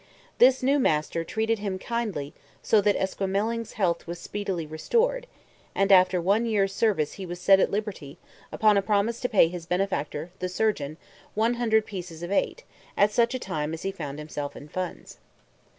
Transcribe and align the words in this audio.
This 0.39 0.63
new 0.63 0.79
master 0.79 1.23
treated 1.23 1.59
him 1.59 1.77
kindly 1.77 2.33
so 2.63 2.81
that 2.81 2.95
Esquemeling's 2.99 3.73
health 3.73 4.07
was 4.07 4.17
speedily 4.17 4.65
restored, 4.65 5.27
and 5.75 5.91
after 5.91 6.19
one 6.19 6.47
year's 6.47 6.73
service 6.73 7.13
he 7.13 7.25
was 7.27 7.39
set 7.39 7.59
at 7.59 7.69
liberty 7.69 8.17
upon 8.51 8.77
a 8.77 8.81
promise 8.81 9.19
to 9.19 9.29
pay 9.29 9.47
his 9.47 9.67
benefactor, 9.67 10.31
the 10.39 10.49
surgeon, 10.49 10.97
100 11.35 11.85
pieces 11.85 12.23
of 12.23 12.31
eight 12.31 12.63
at 12.97 13.11
such 13.11 13.35
a 13.35 13.39
time 13.39 13.75
as 13.75 13.83
he 13.83 13.91
found 13.91 14.17
himself 14.17 14.55
in 14.55 14.67
funds. 14.67 15.19